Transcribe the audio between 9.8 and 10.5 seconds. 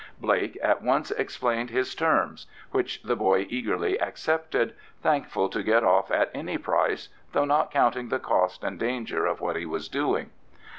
doing.